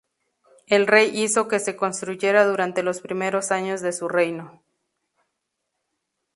[0.65, 4.63] El rey hizo que se construyera durante los primeros años de su reino.